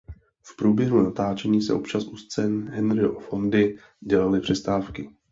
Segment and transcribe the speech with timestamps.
[0.43, 5.09] V průběhu natáčení se občas u scén Henryho Fondy dělaly přestávky.